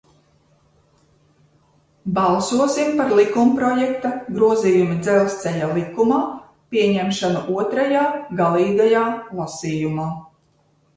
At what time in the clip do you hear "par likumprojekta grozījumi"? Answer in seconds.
3.01-4.97